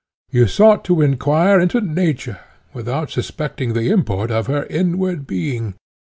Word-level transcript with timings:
You 0.31 0.47
sought 0.47 0.83
to 0.85 1.03
inquire 1.03 1.59
into 1.59 1.79
Nature, 1.79 2.39
without 2.73 3.11
suspecting 3.11 3.73
the 3.73 3.91
import 3.91 4.31
of 4.31 4.47
her 4.47 4.65
inward 4.65 5.27
being. 5.27 5.75